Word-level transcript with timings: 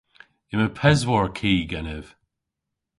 Yma 0.51 0.67
peswar 0.77 1.27
ki 1.37 1.51
genev. 1.71 2.05